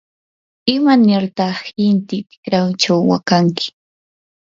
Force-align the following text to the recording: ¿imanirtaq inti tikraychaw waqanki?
¿imanirtaq 0.75 1.57
inti 1.87 2.17
tikraychaw 2.29 3.01
waqanki? 3.09 3.67